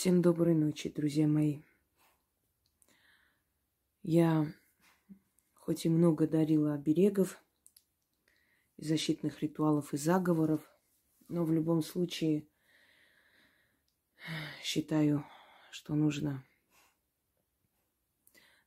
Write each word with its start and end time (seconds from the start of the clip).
Всем 0.00 0.22
доброй 0.22 0.54
ночи, 0.54 0.88
друзья 0.88 1.28
мои. 1.28 1.60
Я 4.02 4.50
хоть 5.52 5.84
и 5.84 5.90
много 5.90 6.26
дарила 6.26 6.72
оберегов, 6.72 7.38
защитных 8.78 9.42
ритуалов 9.42 9.92
и 9.92 9.98
заговоров, 9.98 10.62
но 11.28 11.44
в 11.44 11.52
любом 11.52 11.82
случае 11.82 12.48
считаю, 14.62 15.22
что 15.70 15.94
нужно 15.94 16.46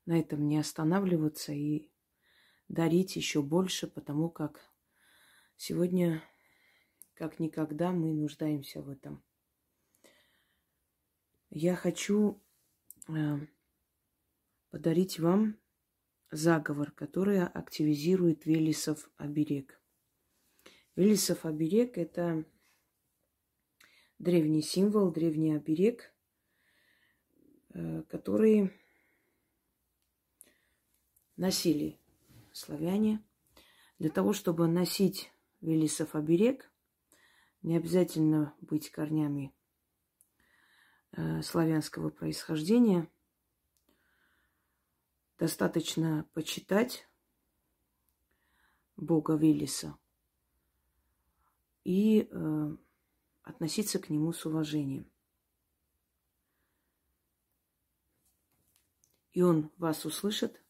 на 0.05 0.19
этом 0.19 0.47
не 0.47 0.59
останавливаться 0.59 1.51
и 1.51 1.89
дарить 2.67 3.15
еще 3.15 3.41
больше, 3.41 3.87
потому 3.87 4.29
как 4.29 4.61
сегодня, 5.55 6.21
как 7.15 7.39
никогда, 7.39 7.91
мы 7.91 8.13
нуждаемся 8.13 8.83
в 8.83 8.89
этом. 8.89 9.23
Я 11.55 11.75
хочу 11.75 12.41
э, 13.07 13.37
подарить 14.71 15.19
вам 15.19 15.59
заговор, 16.31 16.89
который 16.89 17.45
активизирует 17.45 18.47
Велесов 18.47 19.07
оберег. 19.17 19.79
Велесов 20.95 21.45
оберег– 21.45 21.95
это 21.99 22.43
древний 24.17 24.63
символ, 24.63 25.11
древний 25.11 25.53
оберег, 25.53 26.11
э, 27.75 28.01
который 28.09 28.73
носили 31.37 31.99
славяне. 32.51 33.23
Для 33.99 34.09
того, 34.09 34.33
чтобы 34.33 34.67
носить 34.67 35.31
Велесов 35.61 36.15
оберег, 36.15 36.73
не 37.61 37.77
обязательно 37.77 38.55
быть 38.59 38.89
корнями 38.89 39.53
славянского 41.43 42.09
происхождения. 42.09 43.09
Достаточно 45.37 46.27
почитать 46.33 47.07
Бога 48.95 49.35
Велеса 49.35 49.97
и 51.83 52.27
э, 52.31 52.77
относиться 53.41 53.99
к 53.99 54.09
нему 54.09 54.31
с 54.31 54.45
уважением. 54.45 55.11
И 59.33 59.41
он 59.41 59.71
вас 59.77 60.05
услышит 60.05 60.63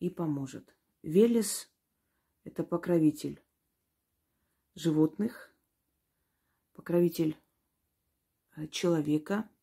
и 0.00 0.10
поможет. 0.10 0.74
Велес– 1.02 1.70
это 2.44 2.64
покровитель 2.64 3.42
животных, 4.74 5.54
покровитель 6.72 7.38
э, 8.56 8.66
человека– 8.68 9.48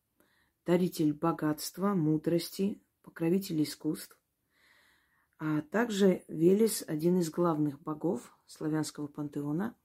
даритель 0.66 1.14
богатства, 1.14 1.94
мудрости, 1.94 2.82
покровитель 3.02 3.62
искусств. 3.62 4.18
А 5.38 5.62
также 5.62 6.24
Велес– 6.28 6.84
один 6.88 7.20
из 7.20 7.30
главных 7.30 7.80
богов 7.80 8.36
славянского 8.46 9.06
пантеона, 9.06 9.76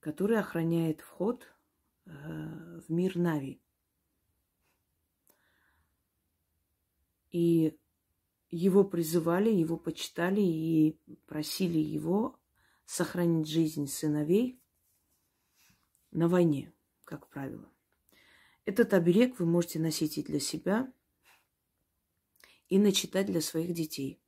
который 0.00 0.38
охраняет 0.38 1.00
вход 1.00 1.46
э, 2.04 2.10
в 2.86 2.92
мир 2.92 3.16
Нави. 3.16 3.62
И 7.30 7.78
его 8.50 8.84
призывали, 8.84 9.50
его 9.50 9.76
почитали 9.76 10.40
и 10.40 10.98
просили 11.26 11.78
его 11.78 12.38
сохранить 12.84 13.48
жизнь 13.48 13.86
сыновей 13.86 14.60
на 16.10 16.28
войне, 16.28 16.74
как 17.04 17.28
правило. 17.28 17.70
Этот 18.68 18.92
оберег 18.92 19.38
вы 19.38 19.46
можете 19.46 19.78
носить 19.78 20.18
и 20.18 20.22
для 20.22 20.38
себя, 20.38 20.92
и 22.68 22.78
начитать 22.78 23.24
для 23.24 23.40
своих 23.40 23.72
детей. 23.72 24.20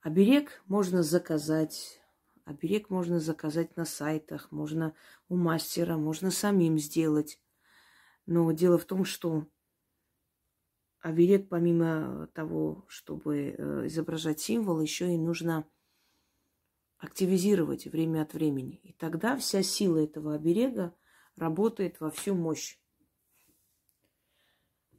Оберег 0.00 0.60
можно 0.66 1.04
заказать, 1.04 2.02
оберег 2.44 2.90
можно 2.90 3.20
заказать 3.20 3.76
на 3.76 3.84
сайтах, 3.84 4.50
можно 4.50 4.92
у 5.28 5.36
мастера, 5.36 5.96
можно 5.96 6.32
самим 6.32 6.80
сделать. 6.80 7.40
Но 8.26 8.50
дело 8.50 8.76
в 8.76 8.86
том, 8.86 9.04
что 9.04 9.46
оберег, 10.98 11.48
помимо 11.48 12.26
того, 12.34 12.86
чтобы 12.88 13.54
э, 13.56 13.86
изображать 13.86 14.40
символ, 14.40 14.80
еще 14.80 15.14
и 15.14 15.16
нужно 15.16 15.64
активизировать 16.98 17.84
время 17.84 18.22
от 18.22 18.34
времени. 18.34 18.80
И 18.82 18.92
тогда 18.94 19.36
вся 19.36 19.62
сила 19.62 19.98
этого 19.98 20.34
оберега 20.34 20.92
работает 21.36 22.00
во 22.00 22.10
всю 22.10 22.34
мощь. 22.34 22.78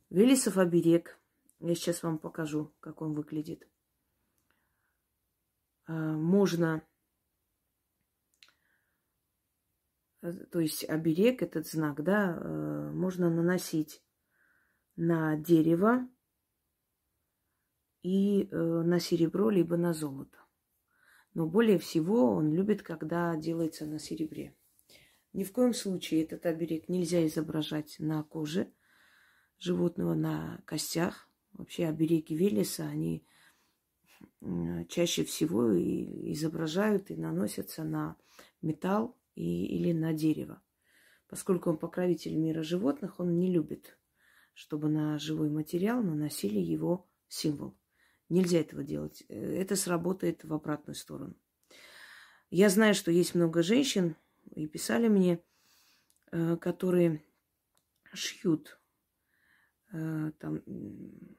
Велесов 0.10 0.58
оберег. 0.58 1.20
Я 1.60 1.76
сейчас 1.76 2.04
вам 2.04 2.20
покажу, 2.20 2.74
как 2.80 3.02
он 3.02 3.14
выглядит. 3.14 3.68
А, 5.88 5.94
можно, 5.94 6.86
то 10.22 10.60
есть 10.60 10.88
оберег, 10.88 11.42
этот 11.42 11.68
знак, 11.68 12.04
да, 12.04 12.38
э, 12.38 12.92
можно 12.92 13.30
наносить 13.30 14.04
на 14.96 15.38
дерево 15.38 16.08
и 18.02 18.44
э, 18.44 18.56
на 18.56 19.00
серебро, 19.00 19.50
либо 19.50 19.78
на 19.78 19.94
золото. 19.94 20.38
Но 21.34 21.48
более 21.48 21.78
всего 21.78 22.32
он 22.32 22.54
любит, 22.54 22.82
когда 22.82 23.36
делается 23.36 23.86
на 23.86 24.00
серебре. 24.00 24.56
Ни 25.36 25.44
в 25.44 25.52
коем 25.52 25.74
случае 25.74 26.24
этот 26.24 26.46
оберег 26.46 26.88
нельзя 26.88 27.28
изображать 27.28 27.98
на 28.00 28.24
коже 28.24 28.72
животного, 29.60 30.14
на 30.14 30.62
костях. 30.66 31.30
Вообще 31.52 31.88
обереги 31.88 32.34
Велеса, 32.34 32.88
они 32.88 33.28
чаще 34.88 35.26
всего 35.26 35.74
и 35.74 36.32
изображают 36.32 37.12
и 37.12 37.18
наносятся 37.18 37.84
на 37.84 38.16
металл 38.62 39.18
и, 39.36 39.66
или 39.66 39.92
на 39.92 40.14
дерево. 40.14 40.62
Поскольку 41.28 41.70
он 41.70 41.80
покровитель 41.80 42.38
мира 42.38 42.64
животных, 42.64 43.20
он 43.20 43.38
не 43.38 43.52
любит, 43.52 44.00
чтобы 44.54 44.88
на 44.88 45.20
живой 45.20 45.50
материал 45.50 46.02
наносили 46.02 46.60
его 46.60 47.10
символ. 47.28 47.78
Нельзя 48.30 48.62
этого 48.62 48.86
делать. 48.86 49.26
Это 49.28 49.76
сработает 49.76 50.46
в 50.46 50.54
обратную 50.54 50.96
сторону. 50.96 51.36
Я 52.50 52.70
знаю, 52.70 52.94
что 52.94 53.12
есть 53.12 53.36
много 53.36 53.64
женщин, 53.64 54.16
и 54.56 54.68
писали 54.68 55.08
мне, 55.10 55.44
э, 56.32 56.56
которые 56.58 57.24
шьют 58.14 58.80
э, 59.92 60.32
там 60.40 60.64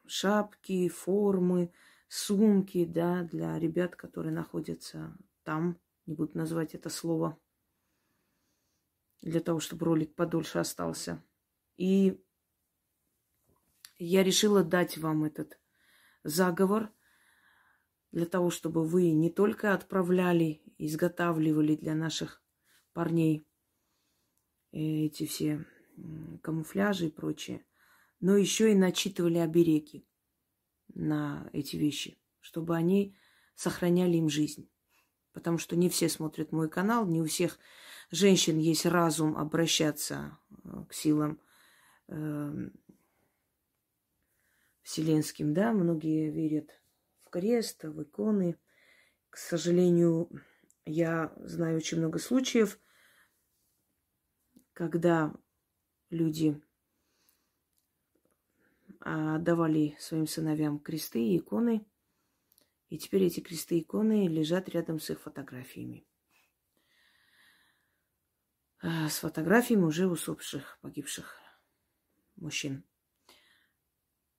шапки, 0.06 0.88
формы, 0.88 1.72
сумки, 2.09 2.84
да, 2.84 3.22
для 3.25 3.59
ребят, 3.59 3.97
которые 3.97 4.32
находятся 4.32 5.16
там, 5.43 5.81
не 6.04 6.15
буду 6.15 6.37
называть 6.37 6.75
это 6.75 6.91
слово, 6.91 7.38
для 9.22 9.41
того, 9.41 9.60
чтобы 9.60 9.87
ролик 9.87 10.15
подольше 10.15 10.59
остался. 10.59 11.25
И 11.77 12.22
я 13.98 14.22
решила 14.22 14.62
дать 14.62 14.98
вам 14.98 15.25
этот 15.25 15.59
заговор 16.22 16.93
для 18.12 18.27
того, 18.27 18.50
чтобы 18.50 18.87
вы 18.87 19.10
не 19.12 19.31
только 19.31 19.72
отправляли, 19.75 20.62
изготавливали 20.78 21.77
для 21.77 21.94
наших 21.94 22.43
парней, 22.96 23.46
эти 24.72 25.26
все 25.26 25.66
камуфляжи 26.42 27.08
и 27.08 27.10
прочее, 27.10 27.62
но 28.20 28.38
еще 28.38 28.72
и 28.72 28.74
начитывали 28.74 29.36
обереги 29.36 30.08
на 30.94 31.50
эти 31.52 31.76
вещи, 31.76 32.18
чтобы 32.40 32.74
они 32.74 33.14
сохраняли 33.54 34.16
им 34.16 34.30
жизнь. 34.30 34.70
Потому 35.34 35.58
что 35.58 35.76
не 35.76 35.90
все 35.90 36.08
смотрят 36.08 36.52
мой 36.52 36.70
канал, 36.70 37.06
не 37.06 37.20
у 37.20 37.26
всех 37.26 37.58
женщин 38.10 38.58
есть 38.58 38.86
разум 38.86 39.36
обращаться 39.36 40.38
э, 40.64 40.84
к 40.88 40.94
силам 40.94 41.38
э, 42.09 42.71
вселенским, 44.80 45.53
да, 45.53 45.72
многие 45.72 46.30
верят 46.30 46.71
в 47.24 47.28
крест, 47.28 47.84
в 47.84 48.03
иконы. 48.03 48.56
К 49.28 49.36
сожалению, 49.36 50.30
я 50.86 51.34
знаю 51.36 51.76
очень 51.76 51.98
много 51.98 52.18
случаев, 52.18 52.78
когда 54.76 55.34
люди 56.10 56.60
давали 59.00 59.96
своим 59.98 60.26
сыновьям 60.26 60.78
кресты 60.78 61.18
и 61.18 61.38
иконы, 61.38 61.86
и 62.90 62.98
теперь 62.98 63.24
эти 63.24 63.40
кресты 63.40 63.78
и 63.78 63.80
иконы 63.80 64.28
лежат 64.28 64.68
рядом 64.68 65.00
с 65.00 65.08
их 65.08 65.20
фотографиями. 65.20 66.06
А, 68.82 69.08
с 69.08 69.20
фотографиями 69.20 69.84
уже 69.84 70.06
усопших, 70.06 70.78
погибших 70.82 71.40
мужчин. 72.36 72.84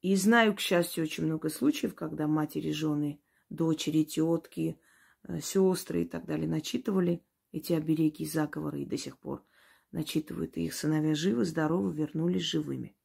И 0.02 0.16
знаю, 0.16 0.56
к 0.56 0.60
счастью, 0.60 1.06
очень 1.06 1.26
много 1.26 1.50
случаев, 1.50 1.96
когда 1.96 2.28
матери, 2.28 2.72
жены, 2.72 3.20
дочери, 3.50 4.04
тетки, 4.04 4.80
э, 5.24 5.42
сестры 5.42 6.04
и 6.04 6.06
так 6.06 6.26
далее 6.26 6.48
начитывали 6.48 7.24
эти 7.52 7.74
обереги 7.74 8.24
и 8.24 8.28
заговоры 8.28 8.84
и 8.84 8.86
до 8.86 8.98
сих 8.98 9.18
пор 9.18 9.44
начитывают, 9.92 10.58
и 10.58 10.66
их 10.66 10.74
сыновья 10.74 11.16
живы, 11.16 11.46
здоровы, 11.46 11.94
вернулись 11.94 12.44
живыми. 12.44 12.96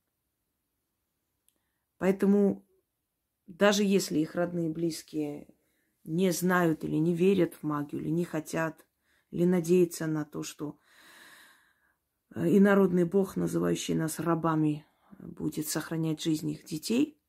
Поэтому 1.98 2.66
даже 3.46 3.84
если 3.84 4.18
их 4.18 4.34
родные 4.34 4.70
и 4.70 4.72
близкие 4.72 5.54
не 6.04 6.30
знают 6.32 6.84
или 6.84 6.96
не 6.96 7.14
верят 7.14 7.54
в 7.54 7.62
магию, 7.62 8.02
или 8.02 8.10
не 8.10 8.24
хотят, 8.24 8.86
или 9.30 9.44
надеются 9.44 10.06
на 10.06 10.24
то, 10.24 10.42
что 10.42 10.78
э, 12.34 12.56
инородный 12.56 13.04
бог, 13.04 13.36
называющий 13.36 13.94
нас 13.94 14.18
рабами, 14.18 14.84
будет 15.18 15.68
сохранять 15.68 16.20
жизнь 16.20 16.50
их 16.50 16.64
детей, 16.64 17.20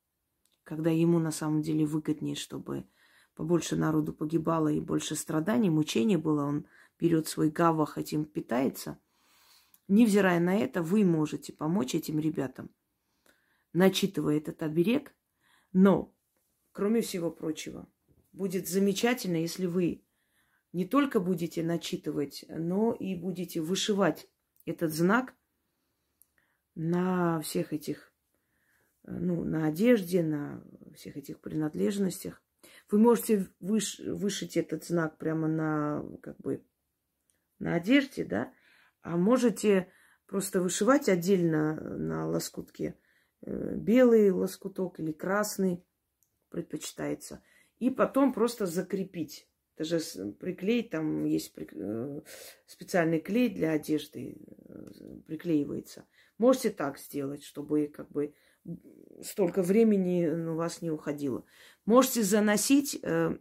когда 0.64 0.90
ему 0.90 1.20
на 1.20 1.32
самом 1.32 1.62
деле 1.62 1.86
выгоднее, 1.86 2.36
чтобы 2.36 2.88
побольше 3.36 3.76
народу 3.76 4.14
погибало 4.14 4.70
и 4.70 4.80
больше 4.80 5.16
страданий, 5.16 5.70
мучений 5.70 6.18
было, 6.18 6.46
он 6.46 6.66
берет 7.00 7.28
свой 7.28 7.50
гавах, 7.50 7.98
этим 7.98 8.26
питается. 8.26 9.00
Невзирая 9.88 10.40
на 10.40 10.56
это, 10.56 10.82
вы 10.82 11.04
можете 11.04 11.52
помочь 11.54 11.94
этим 11.96 12.20
ребятам, 12.20 12.74
начитывая 13.74 14.38
этот 14.38 14.64
оберег, 14.64 15.14
но, 15.74 16.16
кроме 16.72 17.02
всего 17.02 17.32
прочего, 17.32 17.88
будет 18.32 18.68
замечательно, 18.68 19.38
если 19.38 19.66
вы 19.66 20.04
не 20.72 20.86
только 20.86 21.20
будете 21.20 21.64
начитывать, 21.64 22.46
но 22.50 22.94
и 22.94 23.16
будете 23.16 23.62
вышивать 23.62 24.28
этот 24.66 24.92
знак 24.92 25.36
на 26.76 27.42
всех 27.42 27.74
этих, 27.74 28.12
ну, 29.04 29.44
на 29.44 29.68
одежде, 29.68 30.24
на 30.24 30.64
всех 30.96 31.18
этих 31.18 31.40
принадлежностях. 31.40 32.42
Вы 32.90 33.00
можете 33.00 33.48
выш, 33.60 34.00
вышить 34.00 34.58
этот 34.58 34.86
знак 34.86 35.18
прямо 35.18 35.48
на, 35.48 36.04
как 36.22 36.38
бы, 36.38 36.66
на 37.60 37.76
одежде, 37.76 38.26
да, 38.26 38.54
а 39.04 39.18
можете 39.18 39.92
просто 40.26 40.62
вышивать 40.62 41.10
отдельно 41.10 41.76
на 41.76 42.28
лоскутке 42.28 42.98
э, 43.42 43.76
белый 43.76 44.32
лоскуток 44.32 45.00
или 45.00 45.12
красный 45.12 45.86
предпочитается. 46.50 47.44
И 47.80 47.90
потом 47.90 48.34
просто 48.34 48.66
закрепить. 48.66 49.48
Даже 49.78 50.00
приклеить, 50.40 50.92
там 50.92 51.26
есть 51.26 51.54
э, 51.58 52.22
специальный 52.66 53.20
клей 53.20 53.50
для 53.50 53.72
одежды, 53.72 54.38
э, 54.68 55.20
приклеивается. 55.28 56.06
Можете 56.38 56.70
так 56.70 56.98
сделать, 56.98 57.44
чтобы 57.44 57.88
как 57.88 58.10
бы 58.12 58.34
столько 59.22 59.62
времени 59.62 60.26
у 60.28 60.56
вас 60.56 60.82
не 60.82 60.92
уходило. 60.92 61.46
Можете 61.86 62.24
заносить, 62.24 63.00
э, 63.04 63.38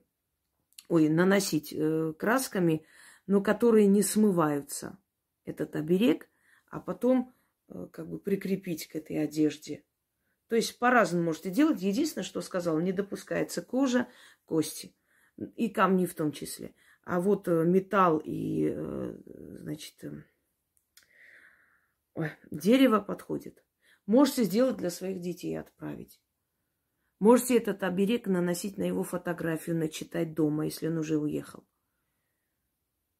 ой, 0.88 1.08
наносить 1.08 1.72
э, 1.72 2.12
красками, 2.18 2.84
но 3.26 3.40
которые 3.40 3.86
не 3.86 4.02
смываются, 4.02 4.98
этот 5.44 5.76
оберег, 5.76 6.28
а 6.70 6.80
потом 6.80 7.34
э, 7.68 7.86
как 7.92 8.08
бы 8.08 8.18
прикрепить 8.18 8.88
к 8.88 8.96
этой 8.96 9.22
одежде. 9.22 9.84
То 10.48 10.56
есть 10.56 10.78
по-разному 10.78 11.24
можете 11.24 11.50
делать. 11.50 11.80
Единственное, 11.80 12.24
что 12.24 12.40
сказал, 12.40 12.78
не 12.80 12.92
допускается 12.92 13.62
кожа, 13.62 14.08
кости 14.44 14.94
и 15.56 15.68
камни 15.68 16.06
в 16.06 16.14
том 16.14 16.32
числе. 16.32 16.74
А 17.04 17.20
вот 17.20 17.48
э, 17.48 17.64
металл 17.64 18.18
и, 18.24 18.72
э, 18.74 19.16
значит, 19.60 20.04
ой, 22.14 22.30
дерево 22.50 23.00
подходит. 23.00 23.64
Можете 24.06 24.44
сделать 24.44 24.76
для 24.76 24.90
своих 24.90 25.20
детей 25.20 25.58
отправить. 25.58 26.20
Можете 27.18 27.56
этот 27.56 27.84
оберег 27.84 28.26
наносить 28.26 28.78
на 28.78 28.82
его 28.82 29.04
фотографию, 29.04 29.76
начитать 29.76 30.34
дома, 30.34 30.64
если 30.64 30.88
он 30.88 30.98
уже 30.98 31.18
уехал. 31.18 31.64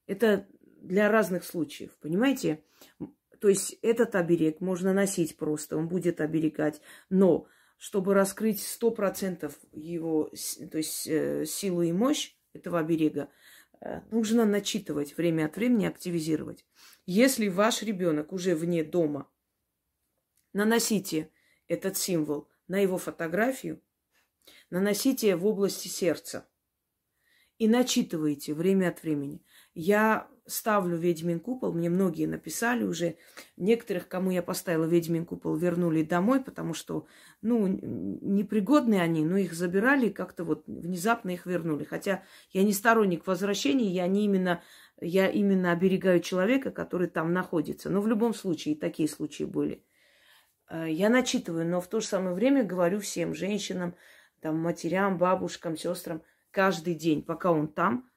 Это 0.07 0.49
для 0.83 1.11
разных 1.11 1.45
случаев, 1.45 1.97
понимаете? 2.01 2.63
То 3.41 3.49
есть 3.49 3.79
этот 3.83 4.15
оберег 4.15 4.61
можно 4.61 4.93
носить 4.93 5.37
просто, 5.37 5.77
он 5.77 5.89
будет 5.89 6.21
оберегать. 6.21 6.81
Но 7.11 7.47
чтобы 7.77 8.15
раскрыть 8.15 8.63
сто 8.63 8.91
процентов 8.91 9.59
его, 9.73 10.31
то 10.71 10.79
есть 10.79 11.07
э, 11.09 11.45
силу 11.47 11.83
и 11.83 11.91
мощь 11.93 12.37
этого 12.53 12.79
оберега, 12.79 13.29
э, 13.81 14.01
нужно 14.11 14.45
начитывать 14.45 15.17
время 15.17 15.47
от 15.47 15.57
времени, 15.57 15.87
активизировать. 15.87 16.65
Если 17.07 17.49
ваш 17.49 17.83
ребенок 17.83 18.33
уже 18.33 18.55
вне 18.55 18.85
дома, 18.85 19.29
наносите 20.53 21.31
этот 21.67 21.97
символ 21.97 22.49
на 22.69 22.79
его 22.79 22.99
фотографию, 22.99 23.83
наносите 24.71 25.35
в 25.35 25.47
области 25.47 25.89
сердца 25.89 26.49
и 27.59 27.67
начитывайте 27.69 28.55
время 28.55 28.89
от 28.89 29.03
времени. 29.03 29.43
Я 29.75 30.29
ставлю 30.47 30.97
ведьмин 30.97 31.41
купол, 31.41 31.73
мне 31.73 31.89
многие 31.89 32.27
написали 32.27 32.85
уже, 32.85 33.17
некоторых, 33.57 34.09
кому 34.09 34.31
я 34.31 34.43
поставила 34.43 34.85
ведьмин 34.85 35.25
купол, 35.25 35.57
вернули 35.57 36.03
домой, 36.03 36.43
потому 36.43 36.75
что, 36.75 37.07
ну, 37.43 37.67
непригодные 37.69 39.01
они, 39.01 39.25
но 39.25 39.37
их 39.37 39.55
забирали, 39.55 40.09
как-то 40.09 40.45
вот 40.45 40.65
внезапно 40.67 41.31
их 41.31 41.47
вернули. 41.47 41.85
Хотя 41.85 42.23
я 42.51 42.65
не 42.65 42.73
сторонник 42.73 43.27
возвращения, 43.27 43.89
я 43.89 44.07
не 44.09 44.25
именно, 44.25 44.63
я 45.01 45.29
именно 45.29 45.73
оберегаю 45.73 46.21
человека, 46.21 46.71
который 46.71 47.09
там 47.09 47.33
находится. 47.33 47.89
Но 47.89 48.01
в 48.01 48.09
любом 48.09 48.35
случае, 48.35 48.75
и 48.75 48.79
такие 48.79 49.09
случаи 49.09 49.45
были. 49.45 49.85
Э, 50.69 50.87
я 50.91 51.09
начитываю, 51.09 51.67
но 51.67 51.81
в 51.81 51.89
то 51.89 52.01
же 52.01 52.07
самое 52.07 52.35
время 52.35 52.65
говорю 52.65 53.01
всем 53.01 53.35
женщинам, 53.35 53.95
там, 54.41 54.59
матерям, 54.59 55.19
бабушкам, 55.19 55.77
сестрам, 55.77 56.23
каждый 56.51 56.95
день, 56.95 57.23
пока 57.23 57.53
он 57.53 57.69
там, 57.69 58.11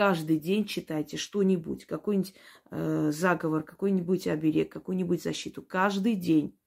каждый 0.00 0.38
день 0.38 0.64
читайте 0.64 1.18
что-нибудь, 1.18 1.84
какой-нибудь 1.84 2.34
э, 2.70 3.10
заговор, 3.12 3.62
какой-нибудь 3.62 4.28
оберег, 4.28 4.72
какую-нибудь 4.72 5.22
защиту. 5.22 5.60
Каждый 5.60 6.14
день 6.14 6.58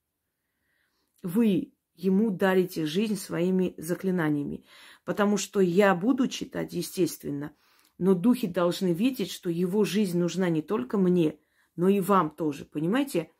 вы 1.23 1.73
ему 1.95 2.29
дарите 2.29 2.85
жизнь 2.85 3.15
своими 3.15 3.73
заклинаниями. 3.77 4.65
Потому 5.03 5.37
что 5.37 5.61
я 5.61 5.95
буду 5.95 6.27
читать, 6.27 6.73
естественно, 6.73 7.55
но 7.97 8.13
духи 8.13 8.45
должны 8.45 8.93
видеть, 8.93 9.31
что 9.31 9.49
его 9.49 9.83
жизнь 9.83 10.19
нужна 10.19 10.49
не 10.49 10.61
только 10.61 10.99
мне, 10.99 11.39
но 11.75 11.89
и 11.89 12.01
вам 12.01 12.29
тоже. 12.29 12.65
Понимаете? 12.65 13.31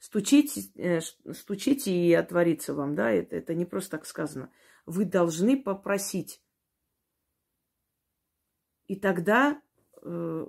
Стучите, 0.00 0.62
э, 0.74 1.00
стучите 1.32 1.94
и 1.94 2.12
отворится 2.14 2.74
вам, 2.74 2.96
да, 2.96 3.12
это, 3.12 3.36
это 3.36 3.54
не 3.54 3.64
просто 3.64 3.92
так 3.92 4.06
сказано. 4.06 4.50
Вы 4.86 5.04
должны 5.04 5.56
попросить. 5.56 6.42
И 8.86 8.96
тогда 8.96 9.60
э, 10.02 10.46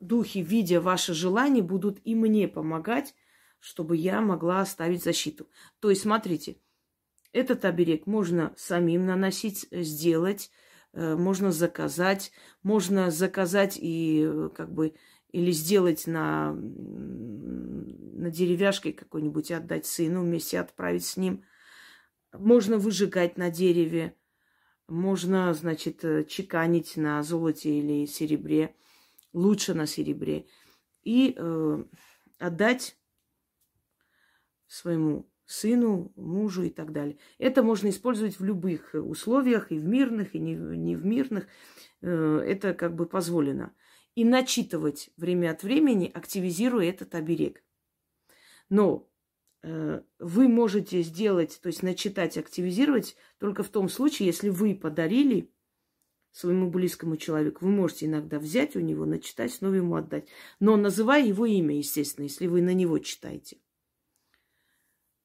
духи, 0.00 0.38
видя 0.38 0.80
ваше 0.80 1.14
желание, 1.14 1.62
будут 1.62 2.00
и 2.04 2.14
мне 2.14 2.48
помогать, 2.48 3.14
чтобы 3.58 3.96
я 3.96 4.20
могла 4.20 4.60
оставить 4.60 5.02
защиту. 5.02 5.48
То 5.80 5.90
есть, 5.90 6.02
смотрите, 6.02 6.56
этот 7.32 7.64
оберег 7.64 8.06
можно 8.06 8.54
самим 8.56 9.06
наносить, 9.06 9.66
сделать, 9.70 10.50
э, 10.92 11.16
можно 11.16 11.52
заказать, 11.52 12.32
можно 12.62 13.10
заказать 13.10 13.78
и 13.80 14.24
э, 14.26 14.50
как 14.54 14.72
бы 14.72 14.94
или 15.32 15.50
сделать 15.50 16.06
на, 16.06 16.52
на 16.52 18.30
деревяшке 18.30 18.92
какой-нибудь 18.92 19.50
отдать 19.50 19.84
сыну, 19.84 20.22
вместе 20.22 20.58
отправить 20.58 21.04
с 21.04 21.16
ним. 21.18 21.44
Можно 22.32 22.78
выжигать 22.78 23.36
на 23.36 23.50
дереве, 23.50 24.16
можно, 24.88 25.52
значит, 25.54 26.04
э, 26.04 26.24
чеканить 26.24 26.96
на 26.96 27.22
золоте 27.22 27.78
или 27.78 28.06
серебре, 28.06 28.74
лучше 29.32 29.74
на 29.74 29.86
серебре, 29.86 30.46
и 31.02 31.34
э, 31.36 31.84
отдать 32.38 32.96
своему 34.66 35.28
сыну, 35.44 36.12
мужу 36.16 36.64
и 36.64 36.70
так 36.70 36.92
далее. 36.92 37.18
Это 37.38 37.62
можно 37.62 37.88
использовать 37.88 38.38
в 38.38 38.44
любых 38.44 38.90
условиях, 38.94 39.70
и 39.70 39.78
в 39.78 39.84
мирных, 39.84 40.34
и 40.34 40.38
не, 40.38 40.54
не 40.54 40.96
в 40.96 41.04
мирных. 41.04 41.46
Э, 42.02 42.42
это 42.44 42.74
как 42.74 42.94
бы 42.94 43.06
позволено 43.06 43.72
и 44.16 44.24
начитывать 44.24 45.10
время 45.16 45.52
от 45.52 45.62
времени, 45.62 46.10
активизируя 46.12 46.88
этот 46.88 47.14
оберег. 47.14 47.62
Но 48.70 49.02
э, 49.02 49.15
вы 50.18 50.48
можете 50.48 51.02
сделать, 51.02 51.58
то 51.62 51.68
есть 51.68 51.82
начитать, 51.82 52.38
активизировать 52.38 53.16
только 53.38 53.62
в 53.62 53.68
том 53.68 53.88
случае, 53.88 54.26
если 54.26 54.48
вы 54.48 54.74
подарили 54.74 55.50
своему 56.36 56.70
близкому 56.70 57.16
человеку. 57.16 57.64
Вы 57.64 57.70
можете 57.70 58.04
иногда 58.04 58.38
взять 58.38 58.76
у 58.76 58.80
него, 58.80 59.06
начитать, 59.06 59.52
снова 59.52 59.74
ему 59.74 59.96
отдать. 59.96 60.28
Но 60.60 60.76
называя 60.76 61.24
его 61.24 61.46
имя, 61.46 61.78
естественно, 61.78 62.24
если 62.24 62.46
вы 62.46 62.60
на 62.60 62.74
него 62.74 62.98
читаете. 62.98 63.56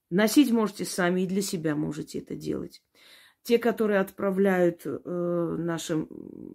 Носить 0.10 0.51
можете 0.51 0.86
сами 0.86 1.21
и 1.21 1.27
для 1.27 1.41
себя 1.41 1.75
можете 1.75 2.19
это 2.19 2.36
делать. 2.36 2.81
Те, 3.43 3.57
которые 3.57 4.00
отправляют 4.00 4.86
э, 4.86 5.55
нашим 5.57 6.07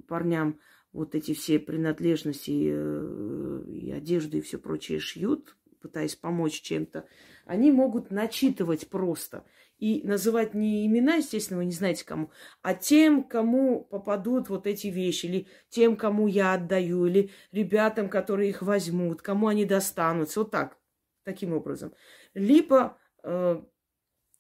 парням 0.09 0.59
вот 0.93 1.15
эти 1.15 1.35
все 1.35 1.59
принадлежности 1.59 2.71
э, 2.73 3.65
и 3.69 3.91
одежду 3.91 4.39
и 4.39 4.41
все 4.41 4.57
прочее 4.57 5.01
шьют, 5.01 5.55
пытаясь 5.87 6.17
помочь 6.17 6.61
чем-то, 6.63 7.07
они 7.45 7.71
могут 7.71 8.11
начитывать 8.11 8.89
просто. 8.89 9.45
И 9.79 10.03
называть 10.05 10.55
не 10.55 10.87
имена, 10.87 11.17
естественно, 11.17 11.59
вы 11.59 11.67
не 11.67 11.73
знаете 11.73 12.05
кому, 12.05 12.31
а 12.63 12.75
тем, 12.75 13.23
кому 13.23 13.85
попадут 13.85 14.49
вот 14.49 14.67
эти 14.67 14.87
вещи, 14.87 15.27
или 15.27 15.47
тем, 15.69 15.97
кому 15.97 16.27
я 16.27 16.55
отдаю, 16.55 17.07
или 17.07 17.31
ребятам, 17.53 18.09
которые 18.09 18.51
их 18.51 18.63
возьмут, 18.63 19.21
кому 19.21 19.49
они 19.49 19.67
достанутся. 19.67 20.41
Вот 20.41 20.51
так, 20.51 20.79
таким 21.25 21.53
образом. 21.53 21.93
Либо 22.33 22.99
э, 23.23 23.63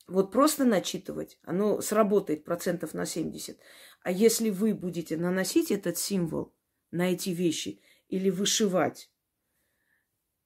вот 0.08 0.32
просто 0.32 0.64
начитывать, 0.64 1.38
оно 1.42 1.80
сработает 1.80 2.44
процентов 2.44 2.94
на 2.94 3.04
70. 3.04 3.58
А 4.02 4.10
если 4.10 4.50
вы 4.50 4.74
будете 4.74 5.16
наносить 5.16 5.70
этот 5.70 5.98
символ 5.98 6.54
на 6.90 7.12
эти 7.12 7.30
вещи 7.30 7.80
или 8.08 8.30
вышивать, 8.30 9.10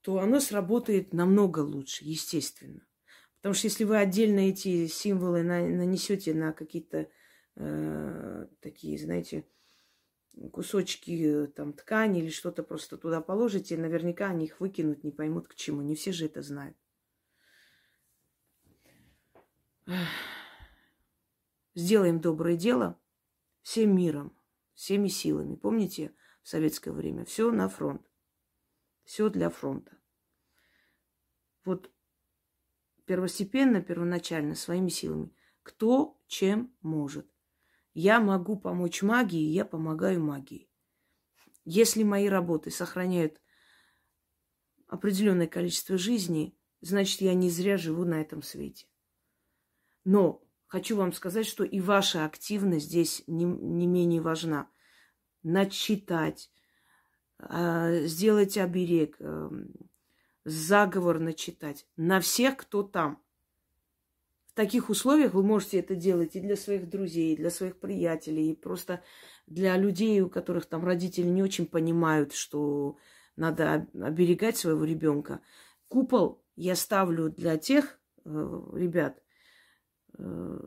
то 0.03 0.19
оно 0.19 0.41
сработает 0.41 1.13
намного 1.13 1.61
лучше, 1.61 2.05
естественно. 2.05 2.87
Потому 3.37 3.55
что 3.55 3.67
если 3.67 3.85
вы 3.85 3.97
отдельно 3.97 4.41
эти 4.41 4.87
символы 4.87 5.43
нанесете 5.43 6.35
на 6.35 6.53
какие-то 6.53 7.09
э, 7.57 8.47
такие, 8.61 8.99
знаете, 8.99 9.47
кусочки 10.53 11.47
там 11.57 11.73
ткани 11.73 12.21
или 12.21 12.31
что-то 12.31 12.63
просто 12.63 12.97
туда 12.97 13.21
положите, 13.21 13.77
наверняка 13.77 14.29
они 14.29 14.47
их 14.47 14.61
выкинут, 14.61 15.05
не 15.05 15.11
поймут 15.11 15.49
к 15.49 15.55
чему. 15.55 15.83
Не 15.83 15.95
все 15.95 16.13
же 16.13 16.27
это 16.27 16.43
знают. 16.43 16.77
Сделаем 21.75 22.21
доброе 22.21 22.57
дело 22.57 23.01
всем 23.63 23.97
миром, 23.97 24.37
всеми 24.75 25.09
силами. 25.09 25.57
Помните, 25.57 26.13
в 26.43 26.49
советское 26.49 26.93
время 26.93 27.25
все 27.25 27.51
на 27.51 27.69
фронт. 27.69 28.10
Все 29.11 29.29
для 29.29 29.51
фронта. 29.51 29.99
Вот 31.65 31.91
первостепенно, 33.07 33.83
первоначально, 33.83 34.55
своими 34.55 34.89
силами. 34.89 35.35
Кто 35.65 36.23
чем 36.29 36.73
может. 36.81 37.29
Я 37.93 38.21
могу 38.21 38.57
помочь 38.57 39.03
магии, 39.03 39.51
я 39.51 39.65
помогаю 39.65 40.23
магии. 40.23 40.71
Если 41.65 42.05
мои 42.05 42.29
работы 42.29 42.71
сохраняют 42.71 43.43
определенное 44.87 45.49
количество 45.49 45.99
жизни, 45.99 46.57
значит, 46.81 47.21
я 47.21 47.35
не 47.35 47.51
зря 47.51 47.79
живу 47.79 48.05
на 48.05 48.21
этом 48.21 48.43
свете. 48.45 48.87
Но 50.05 50.41
хочу 50.69 50.95
вам 50.97 51.13
сказать, 51.13 51.47
что 51.47 51.65
и 51.65 51.81
ваша 51.81 52.25
активность 52.25 52.87
здесь 52.87 53.25
не, 53.27 53.43
не 53.43 53.89
менее 53.89 54.21
важна. 54.21 54.71
Начитать, 55.43 56.53
сделать 58.07 58.59
оберег, 58.59 59.17
эм, 59.21 59.73
заговор 60.45 61.19
начитать 61.19 61.87
на 61.97 62.21
всех, 62.21 62.57
кто 62.57 62.83
там. 62.83 63.23
В 64.47 64.53
таких 64.55 64.91
условиях 64.91 65.35
вы 65.35 65.43
можете 65.43 65.79
это 65.79 65.95
делать 65.95 66.37
и 66.37 66.41
для 66.41 66.57
своих 66.57 66.89
друзей, 66.89 67.35
и 67.35 67.37
для 67.37 67.51
своих 67.51 67.79
приятелей, 67.79 68.51
и 68.51 68.57
просто 68.57 69.03
для 69.47 69.77
людей, 69.77 70.21
у 70.21 70.29
которых 70.29 70.67
там 70.67 70.85
родители 70.85 71.27
не 71.27 71.43
очень 71.43 71.67
понимают, 71.67 72.33
что 72.35 72.97
надо 73.37 73.87
оберегать 73.95 74.57
своего 74.57 74.85
ребенка. 74.85 75.41
Купол 75.89 76.43
я 76.57 76.75
ставлю 76.75 77.31
для 77.31 77.57
тех 77.57 77.99
э, 78.25 78.63
ребят, 78.75 79.23
Э, 80.19 80.59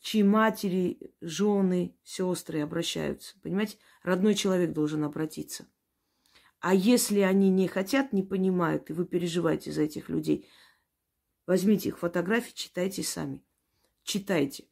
чьи 0.00 0.22
матери, 0.22 1.12
жены, 1.20 1.96
сестры 2.04 2.60
обращаются. 2.60 3.36
Понимаете, 3.42 3.78
родной 4.02 4.34
человек 4.34 4.72
должен 4.72 5.04
обратиться. 5.04 5.66
А 6.60 6.74
если 6.74 7.20
они 7.20 7.50
не 7.50 7.68
хотят, 7.68 8.12
не 8.12 8.22
понимают, 8.22 8.90
и 8.90 8.92
вы 8.92 9.06
переживаете 9.06 9.72
за 9.72 9.82
этих 9.82 10.08
людей, 10.08 10.46
возьмите 11.46 11.88
их 11.88 11.98
фотографии, 11.98 12.52
читайте 12.54 13.02
сами. 13.02 13.42
Читайте. 14.02 14.68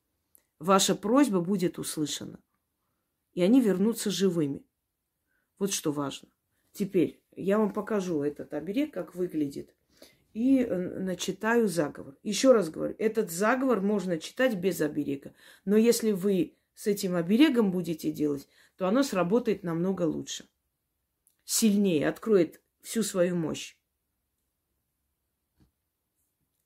Ваша 0.59 0.95
просьба 0.95 1.41
будет 1.41 1.79
услышана. 1.79 2.41
И 3.33 3.43
они 3.43 3.61
вернутся 3.61 4.11
живыми. 4.11 4.67
Вот 5.59 5.73
что 5.73 5.93
важно. 5.93 6.29
Теперь 6.73 7.23
я 7.35 7.59
вам 7.59 7.73
покажу 7.73 8.23
этот 8.23 8.53
оберег, 8.53 8.93
как 8.93 9.15
выглядит 9.15 9.75
и 10.39 10.63
э, 10.63 11.01
начитаю 11.01 11.67
заговор. 11.67 12.17
Еще 12.23 12.53
раз 12.53 12.71
говорю, 12.71 12.95
этот 13.01 13.29
заговор 13.29 13.81
можно 13.81 14.19
читать 14.19 14.55
без 14.55 14.81
оберега. 14.81 15.35
Но 15.65 15.77
если 15.77 16.13
вы 16.13 16.57
с 16.75 16.87
этим 16.87 17.17
оберегом 17.17 17.73
будете 17.73 18.13
делать, 18.13 18.47
то 18.77 18.87
оно 18.87 19.03
сработает 19.03 19.65
намного 19.65 20.03
лучше. 20.03 20.49
Сильнее, 21.45 22.09
откроет 22.09 22.63
всю 22.83 23.03
свою 23.03 23.35
мощь. 23.35 23.77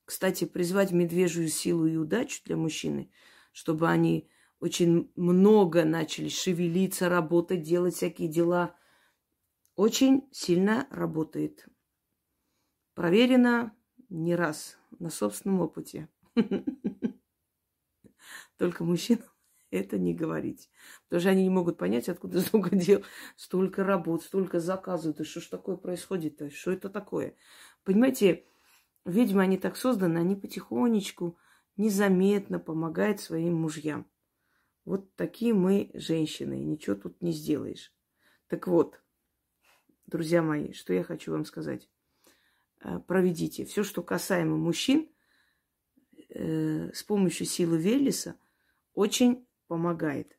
Кстати, 0.05 0.45
призвать 0.45 0.91
медвежью 0.91 1.47
силу 1.47 1.87
и 1.87 1.95
удачу 1.95 2.43
для 2.45 2.57
мужчины, 2.57 3.09
чтобы 3.53 3.89
они 3.89 4.29
очень 4.59 5.11
много 5.15 5.83
начали 5.83 6.29
шевелиться, 6.29 7.09
работать, 7.09 7.63
делать 7.63 7.95
всякие 7.95 8.27
дела, 8.27 8.75
очень 9.75 10.29
сильно 10.31 10.87
работает. 10.91 11.65
Проверено 12.93 13.75
не 14.09 14.35
раз 14.35 14.77
на 14.99 15.09
собственном 15.09 15.61
опыте. 15.61 16.09
Только 18.57 18.83
мужчинам 18.83 19.25
это 19.71 19.97
не 19.97 20.13
говорить. 20.13 20.69
Потому 21.03 21.21
что 21.21 21.29
они 21.31 21.43
не 21.43 21.49
могут 21.49 21.77
понять, 21.77 22.09
откуда 22.09 22.41
столько 22.41 22.75
дел, 22.75 23.03
столько 23.35 23.83
работ, 23.83 24.23
столько 24.23 24.59
заказов. 24.59 25.15
Да 25.15 25.23
что 25.23 25.41
ж 25.41 25.47
такое 25.47 25.75
происходит-то? 25.75 26.51
Что 26.51 26.71
это 26.71 26.89
такое? 26.89 27.35
Понимаете, 27.83 28.45
ведьмы, 29.05 29.43
они 29.43 29.57
так 29.57 29.75
созданы, 29.75 30.19
они 30.19 30.35
потихонечку, 30.35 31.37
незаметно 31.77 32.59
помогают 32.59 33.19
своим 33.19 33.55
мужьям. 33.55 34.07
Вот 34.85 35.15
такие 35.15 35.53
мы 35.53 35.89
женщины, 35.93 36.59
ничего 36.59 36.95
тут 36.95 37.21
не 37.21 37.31
сделаешь. 37.31 37.93
Так 38.47 38.67
вот, 38.67 39.01
друзья 40.05 40.43
мои, 40.43 40.73
что 40.73 40.93
я 40.93 41.03
хочу 41.03 41.31
вам 41.31 41.45
сказать. 41.45 41.89
Э, 42.83 42.99
проведите. 42.99 43.65
Все, 43.65 43.83
что 43.83 44.03
касаемо 44.03 44.57
мужчин, 44.57 45.09
э, 46.29 46.91
с 46.93 47.03
помощью 47.03 47.45
силы 47.45 47.77
Велеса 47.77 48.35
очень 48.93 49.47
помогает. 49.67 50.37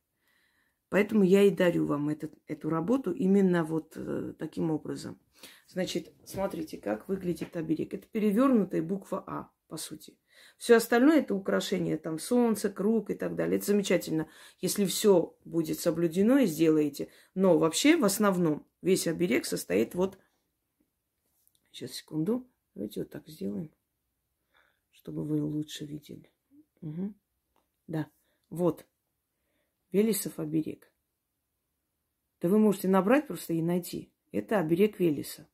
Поэтому 0.91 1.25
я 1.25 1.43
и 1.43 1.51
дарю 1.51 1.87
вам 1.87 2.09
этот, 2.09 2.33
эту 2.47 2.69
работу 2.69 3.13
именно 3.13 3.65
вот 3.65 3.95
э, 3.97 4.35
таким 4.39 4.71
образом. 4.71 5.19
Значит, 5.67 6.13
смотрите, 6.25 6.79
как 6.79 7.09
выглядит 7.09 7.57
оберег. 7.57 7.95
Это 7.95 8.07
перевернутая 8.07 8.83
буква 8.83 9.25
А, 9.27 9.51
по 9.67 9.77
сути. 9.77 10.17
Все 10.57 10.77
остальное 10.77 11.21
это 11.21 11.35
украшение, 11.35 11.97
там 11.97 12.19
солнце, 12.19 12.71
круг 12.71 13.11
и 13.11 13.15
так 13.15 13.35
далее. 13.35 13.57
Это 13.57 13.67
замечательно, 13.67 14.29
если 14.61 14.85
все 14.85 15.37
будет 15.45 15.81
соблюдено 15.81 16.39
и 16.39 16.47
сделаете. 16.47 17.09
Но 17.35 17.59
вообще 17.59 17.97
в 17.97 18.05
основном 18.05 18.67
весь 18.83 19.07
оберег 19.07 19.47
состоит 19.47 19.95
вот 19.95 20.19
Сейчас, 21.75 21.91
секунду. 21.91 22.49
Давайте 22.77 23.01
вот 23.01 23.11
так 23.11 23.27
сделаем, 23.27 23.69
чтобы 24.93 25.25
вы 25.25 25.43
лучше 25.43 25.85
видели. 25.85 26.33
Угу. 26.83 27.13
Да, 27.89 28.09
вот. 28.49 28.87
Велесов 29.91 30.39
оберег. 30.39 30.93
Да 32.41 32.49
вы 32.49 32.61
можете 32.61 32.87
набрать 32.87 33.27
просто 33.27 33.55
и 33.55 33.61
найти. 33.61 34.13
Это 34.31 34.61
оберег 34.61 35.01
Велеса. 35.01 35.49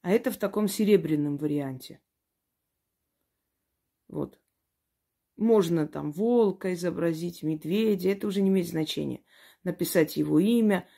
А 0.00 0.10
это 0.10 0.32
в 0.32 0.38
таком 0.38 0.66
серебряном 0.66 1.36
варианте. 1.36 2.00
Вот. 4.08 4.40
Можно 5.36 5.86
там 5.86 6.10
волка 6.10 6.74
изобразить, 6.74 7.44
медведя, 7.44 8.10
это 8.10 8.26
уже 8.26 8.42
не 8.42 8.48
имеет 8.48 8.66
значения. 8.66 9.22
Написать 9.62 10.16
его 10.16 10.40
имя, 10.40 10.88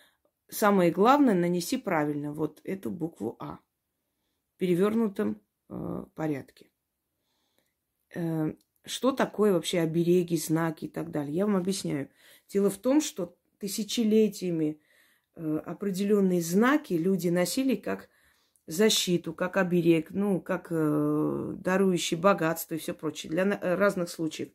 Самое 0.48 0.90
главное, 0.90 1.34
нанеси 1.34 1.76
правильно 1.76 2.32
вот 2.32 2.60
эту 2.64 2.90
букву 2.90 3.36
А 3.38 3.58
в 4.54 4.58
перевернутом 4.58 5.42
э, 5.68 6.04
порядке. 6.14 6.70
Э, 8.14 8.54
что 8.84 9.12
такое 9.12 9.52
вообще 9.52 9.80
обереги, 9.80 10.38
знаки 10.38 10.86
и 10.86 10.88
так 10.88 11.10
далее? 11.10 11.34
Я 11.34 11.46
вам 11.46 11.56
объясняю. 11.56 12.08
Дело 12.48 12.70
в 12.70 12.78
том, 12.78 13.02
что 13.02 13.36
тысячелетиями 13.58 14.80
э, 15.34 15.58
определенные 15.66 16.40
знаки 16.40 16.94
люди 16.94 17.28
носили 17.28 17.74
как 17.74 18.08
защиту, 18.66 19.34
как 19.34 19.58
оберег, 19.58 20.10
ну, 20.10 20.40
как 20.40 20.68
э, 20.70 21.54
дарующий 21.58 22.16
богатство 22.16 22.74
и 22.74 22.78
все 22.78 22.94
прочее 22.94 23.30
для 23.30 23.58
разных 23.60 24.08
случаев. 24.08 24.48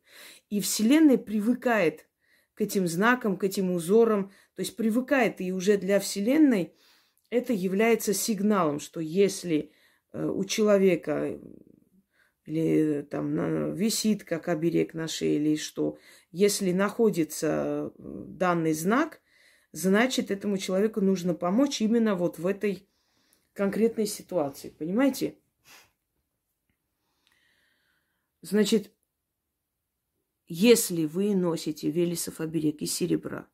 И 0.49 0.59
Вселенная 0.59 1.17
привыкает 1.17 2.07
к 2.55 2.61
этим 2.61 2.87
знакам, 2.87 3.37
к 3.37 3.43
этим 3.43 3.71
узорам, 3.71 4.31
то 4.55 4.61
есть 4.61 4.75
привыкает, 4.75 5.41
и 5.41 5.51
уже 5.51 5.77
для 5.77 5.99
Вселенной 5.99 6.73
это 7.29 7.53
является 7.53 8.13
сигналом, 8.13 8.79
что 8.79 8.99
если 8.99 9.71
э, 10.11 10.25
у 10.25 10.43
человека 10.45 11.39
или 12.45 13.03
там 13.09 13.73
висит 13.73 14.23
как 14.23 14.49
оберег 14.49 14.93
на 14.93 15.07
шее 15.07 15.37
или 15.37 15.55
что, 15.55 15.97
если 16.31 16.71
находится 16.71 17.47
э, 17.47 17.91
данный 17.97 18.73
знак, 18.73 19.21
значит 19.71 20.29
этому 20.29 20.57
человеку 20.57 21.01
нужно 21.01 21.33
помочь 21.33 21.81
именно 21.81 22.15
вот 22.15 22.37
в 22.37 22.45
этой 22.45 22.87
конкретной 23.53 24.07
ситуации. 24.07 24.69
Понимаете? 24.69 25.37
Значит, 28.41 28.91
если 30.47 31.05
вы 31.05 31.35
носите 31.35 31.89
велесов 31.89 32.39
оберег 32.39 32.81
из 32.81 32.93
серебра, 32.93 33.47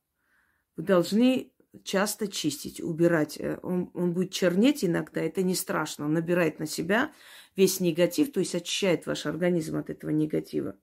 вы 0.76 0.84
должны 0.84 1.52
часто 1.84 2.28
чистить, 2.28 2.82
убирать. 2.82 3.40
Э, 3.40 3.60
он, 3.62 3.92
он 3.94 4.14
будет 4.14 4.32
чернеть 4.32 4.84
иногда, 4.84 5.22
это 5.22 5.44
не 5.44 5.56
страшно. 5.56 6.06
Он 6.06 6.14
набирает 6.14 6.60
на 6.60 6.66
себя 6.66 7.14
весь 7.56 7.80
негатив, 7.80 8.32
то 8.32 8.40
есть 8.40 8.56
очищает 8.56 9.06
ваш 9.06 9.26
организм 9.26 9.78
от 9.78 9.90
этого 9.90 10.12
негатива. 10.12 10.78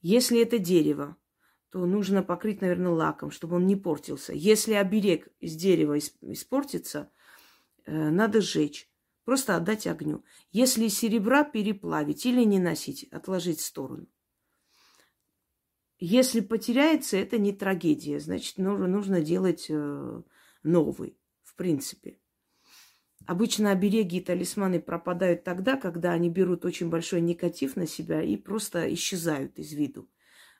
Если 0.00 0.40
это 0.40 0.58
дерево, 0.58 1.16
то 1.70 1.84
нужно 1.84 2.22
покрыть, 2.22 2.60
наверное, 2.60 2.92
лаком, 2.92 3.30
чтобы 3.30 3.56
он 3.56 3.66
не 3.66 3.76
портился. 3.76 4.32
Если 4.32 4.74
оберег 4.74 5.28
из 5.40 5.54
дерева 5.56 5.98
испортится, 5.98 7.10
э, 7.84 8.10
надо 8.10 8.40
сжечь. 8.40 8.88
Просто 9.24 9.56
отдать 9.56 9.86
огню. 9.86 10.24
Если 10.52 10.88
серебра 10.88 11.44
переплавить 11.44 12.24
или 12.24 12.44
не 12.44 12.58
носить, 12.58 13.04
отложить 13.10 13.58
в 13.58 13.64
сторону. 13.64 14.06
Если 15.98 16.40
потеряется, 16.40 17.16
это 17.16 17.38
не 17.38 17.52
трагедия. 17.52 18.20
Значит, 18.20 18.58
нужно, 18.58 19.20
делать 19.20 19.66
э, 19.68 20.22
новый, 20.62 21.18
в 21.42 21.56
принципе. 21.56 22.18
Обычно 23.26 23.72
обереги 23.72 24.18
и 24.18 24.24
талисманы 24.24 24.80
пропадают 24.80 25.44
тогда, 25.44 25.76
когда 25.76 26.12
они 26.12 26.30
берут 26.30 26.64
очень 26.64 26.88
большой 26.88 27.20
негатив 27.20 27.76
на 27.76 27.86
себя 27.86 28.22
и 28.22 28.36
просто 28.36 28.92
исчезают 28.94 29.58
из 29.58 29.72
виду. 29.72 30.08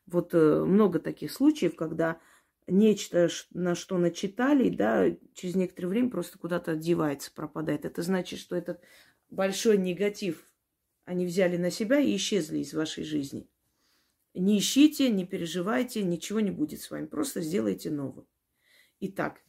Вот 0.06 0.34
э, 0.34 0.64
много 0.64 0.98
таких 0.98 1.30
случаев, 1.30 1.76
когда 1.76 2.20
нечто, 2.66 3.28
на 3.52 3.74
что 3.74 3.96
начитали, 3.96 4.70
да, 4.70 5.06
через 5.34 5.54
некоторое 5.54 5.88
время 5.88 6.10
просто 6.10 6.38
куда-то 6.38 6.72
одевается, 6.72 7.32
пропадает. 7.32 7.84
Это 7.84 8.02
значит, 8.02 8.40
что 8.40 8.56
этот 8.56 8.80
большой 9.30 9.78
негатив 9.78 10.44
они 11.04 11.24
взяли 11.26 11.56
на 11.56 11.70
себя 11.70 12.00
и 12.00 12.16
исчезли 12.16 12.58
из 12.58 12.74
вашей 12.74 13.04
жизни. 13.04 13.48
Не 14.34 14.58
ищите, 14.58 15.10
не 15.10 15.26
переживайте, 15.26 16.02
ничего 16.02 16.40
не 16.40 16.50
будет 16.50 16.80
с 16.80 16.90
вами. 16.90 17.06
Просто 17.06 17.40
сделайте 17.40 17.90
новое. 17.90 18.26
Итак, 19.00 19.42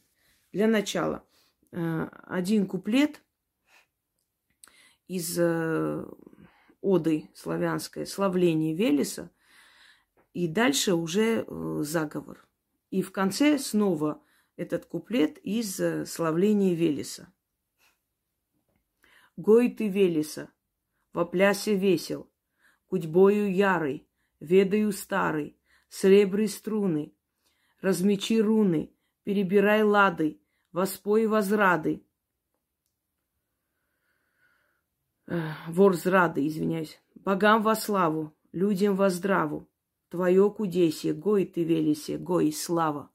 для 0.52 0.66
начала 0.66 1.24
э, 1.70 2.08
один 2.24 2.66
куплет 2.66 3.22
из 5.06 5.38
э, 5.38 6.04
оды 6.80 7.30
славянской 7.34 8.06
«Славление 8.06 8.74
Велеса», 8.74 9.30
и 10.32 10.46
дальше 10.46 10.94
уже 10.94 11.44
э, 11.46 11.82
заговор. 11.82 12.48
И 12.90 13.02
в 13.02 13.12
конце 13.12 13.58
снова 13.58 14.22
этот 14.56 14.86
куплет 14.86 15.38
из 15.38 15.80
«Славления 16.08 16.74
Велеса». 16.74 17.32
«Гой 19.36 19.70
ты 19.70 19.88
Велеса, 19.88 20.50
во 21.12 21.24
плясе 21.24 21.76
весел, 21.76 22.30
кудьбою 22.86 23.52
ярый, 23.52 24.09
ведаю 24.40 24.92
старый, 24.92 25.56
сребры 25.88 26.48
струны, 26.48 27.14
размечи 27.80 28.40
руны, 28.40 28.92
перебирай 29.22 29.82
лады, 29.82 30.40
воспой 30.72 31.26
возрады. 31.26 32.04
Ворзрады, 35.68 36.46
извиняюсь. 36.46 37.00
Богам 37.14 37.62
во 37.62 37.76
славу, 37.76 38.36
людям 38.50 38.96
во 38.96 39.10
здраву. 39.10 39.68
Твое 40.08 40.50
кудесье, 40.50 41.14
гой 41.14 41.44
ты 41.44 41.62
велисе, 41.62 42.18
гой 42.18 42.52
слава. 42.52 43.12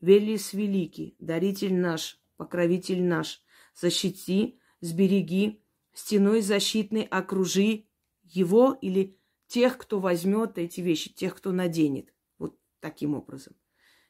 Велис 0.00 0.52
великий, 0.52 1.16
даритель 1.18 1.74
наш, 1.74 2.20
покровитель 2.36 3.02
наш, 3.02 3.42
защити, 3.74 4.60
сбереги, 4.80 5.64
стеной 5.92 6.40
защитной 6.42 7.02
окружи 7.02 7.86
его 8.22 8.78
или 8.80 9.18
тех, 9.52 9.76
кто 9.76 10.00
возьмет 10.00 10.56
эти 10.56 10.80
вещи, 10.80 11.12
тех, 11.12 11.36
кто 11.36 11.52
наденет. 11.52 12.14
Вот 12.38 12.56
таким 12.80 13.14
образом. 13.14 13.54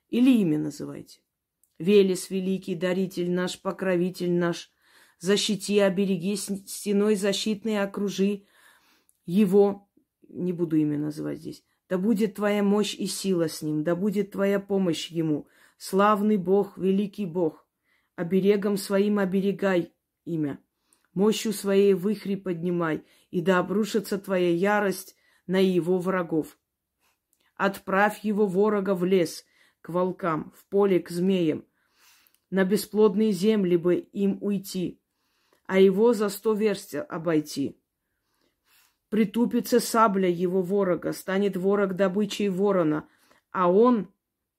Или 0.09 0.31
имя 0.39 0.57
называйте. 0.57 1.21
Велес 1.81 2.31
великий, 2.31 2.77
даритель 2.77 3.29
наш, 3.29 3.61
покровитель 3.61 4.31
наш, 4.31 4.71
защити, 5.19 5.81
обереги, 5.81 6.37
стеной 6.37 7.17
защитной 7.17 7.83
окружи 7.83 8.45
его, 9.27 9.91
не 10.29 10.53
буду 10.53 10.77
имя 10.77 10.97
называть 10.97 11.39
здесь, 11.39 11.65
да 11.89 11.99
будет 11.99 12.37
твоя 12.37 12.63
мощь 12.63 12.95
и 12.95 13.07
сила 13.07 13.49
с 13.49 13.63
ним, 13.63 13.83
да 13.83 13.97
будет 13.97 14.31
твоя 14.31 14.61
помощь 14.61 15.09
ему, 15.09 15.49
славный 15.77 16.37
Бог, 16.37 16.79
великий 16.79 17.27
Бог, 17.27 17.67
оберегом 18.15 18.77
своим 18.77 19.19
оберегай 19.19 19.93
имя, 20.25 20.61
мощью 21.15 21.53
своей 21.53 21.95
выхри 21.95 22.37
поднимай, 22.37 23.03
и 23.33 23.41
да 23.41 23.59
обрушится 23.59 24.19
твоя 24.19 24.55
ярость 24.55 25.17
на 25.47 25.63
его 25.63 25.99
врагов. 25.99 26.59
Отправь 27.57 28.25
его 28.25 28.47
ворога 28.47 28.95
в 28.95 29.05
лес, 29.05 29.45
к 29.81 29.89
волкам, 29.89 30.53
в 30.57 30.67
поле 30.67 31.01
к 31.01 31.11
змеям, 31.11 31.65
на 32.51 32.65
бесплодные 32.65 33.33
земли 33.33 33.77
бы 33.77 33.97
им 33.97 34.39
уйти, 34.41 35.01
а 35.67 35.79
его 35.79 36.13
за 36.13 36.29
сто 36.29 36.55
верст 36.55 36.95
обойти. 36.95 37.79
Притупится 39.09 39.81
сабля 39.81 40.29
его 40.29 40.63
ворога, 40.63 41.13
станет 41.13 41.57
ворог 41.57 41.95
добычей 41.97 42.49
ворона, 42.49 43.09
а 43.51 43.71
он, 43.71 44.09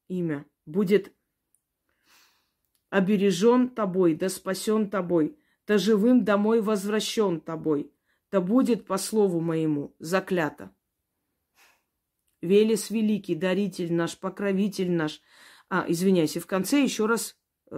имя, 0.08 0.46
будет 0.66 1.14
обережен 2.90 3.70
тобой, 3.70 4.14
да 4.14 4.30
спасен 4.30 4.90
тобой, 4.90 5.40
да 5.66 5.78
живым 5.78 6.24
домой 6.24 6.62
возвращен 6.62 7.42
тобой 7.42 7.93
да 8.34 8.42
будет 8.42 8.88
по 8.88 8.98
слову 8.98 9.40
моему 9.42 9.96
заклято. 10.00 10.76
Велес 12.42 12.90
великий, 12.90 13.36
даритель 13.36 13.94
наш, 13.94 14.18
покровитель 14.18 14.92
наш. 14.92 15.22
А, 15.70 15.86
извиняюсь, 15.88 16.36
и 16.36 16.40
в 16.40 16.48
конце 16.48 16.82
еще 16.82 17.06
раз 17.06 17.38
э, 17.70 17.76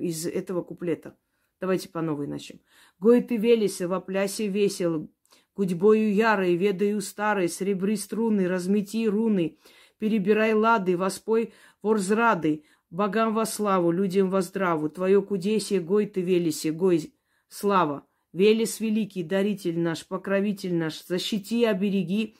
из 0.00 0.26
этого 0.26 0.62
куплета. 0.62 1.18
Давайте 1.60 1.90
по 1.90 2.00
новой 2.00 2.26
начнем. 2.26 2.62
Гой 2.98 3.20
ты 3.20 3.36
велеса, 3.36 3.86
во 3.86 4.00
плясе 4.00 4.48
весел, 4.48 5.10
гудьбою 5.54 6.14
ярой, 6.14 6.56
ведаю 6.56 7.02
старой, 7.02 7.50
сребри 7.50 7.96
струны, 7.96 8.48
размети 8.48 9.06
руны, 9.06 9.58
перебирай 9.98 10.54
лады, 10.54 10.96
воспой 10.96 11.52
ворзрады, 11.82 12.64
богам 12.88 13.34
во 13.34 13.44
славу, 13.44 13.90
людям 13.90 14.30
во 14.30 14.40
здраву, 14.40 14.88
твое 14.88 15.20
кудесие, 15.20 15.80
гой 15.80 16.06
ты 16.06 16.22
велесе, 16.22 16.72
гой 16.72 17.12
слава. 17.48 18.06
Велес 18.34 18.80
великий, 18.80 19.22
даритель 19.22 19.78
наш, 19.78 20.04
покровитель 20.04 20.74
наш, 20.74 21.04
защити, 21.06 21.64
обереги, 21.64 22.34